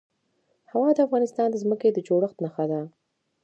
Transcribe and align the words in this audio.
هوا 0.71 0.89
د 0.95 0.99
افغانستان 1.07 1.47
د 1.51 1.55
ځمکې 1.63 1.89
د 1.91 1.97
جوړښت 2.07 2.37
نښه 2.43 2.65
ده. 2.71 2.81